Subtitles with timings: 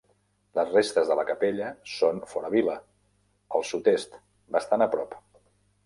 [0.59, 1.67] Les restes de la capella
[1.97, 2.79] són fora vila,
[3.59, 4.21] al sud-est,
[4.57, 5.19] bastant a prop.